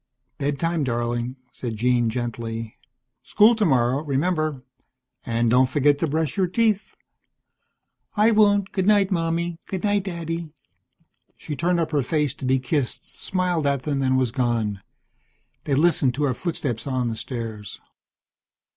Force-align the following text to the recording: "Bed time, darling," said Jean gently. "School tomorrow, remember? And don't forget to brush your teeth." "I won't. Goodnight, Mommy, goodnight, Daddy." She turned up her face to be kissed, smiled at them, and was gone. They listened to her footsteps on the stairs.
"Bed 0.39 0.59
time, 0.59 0.83
darling," 0.83 1.35
said 1.51 1.75
Jean 1.75 2.09
gently. 2.09 2.75
"School 3.21 3.53
tomorrow, 3.55 4.01
remember? 4.03 4.63
And 5.27 5.47
don't 5.51 5.69
forget 5.69 5.99
to 5.99 6.07
brush 6.07 6.37
your 6.37 6.47
teeth." 6.47 6.95
"I 8.17 8.31
won't. 8.31 8.71
Goodnight, 8.71 9.11
Mommy, 9.11 9.59
goodnight, 9.67 10.05
Daddy." 10.05 10.49
She 11.37 11.55
turned 11.55 11.79
up 11.79 11.91
her 11.91 12.01
face 12.01 12.33
to 12.33 12.45
be 12.45 12.57
kissed, 12.57 13.13
smiled 13.15 13.67
at 13.67 13.83
them, 13.83 14.01
and 14.01 14.17
was 14.17 14.31
gone. 14.31 14.81
They 15.65 15.75
listened 15.75 16.15
to 16.15 16.23
her 16.23 16.33
footsteps 16.33 16.87
on 16.87 17.09
the 17.09 17.15
stairs. 17.15 17.79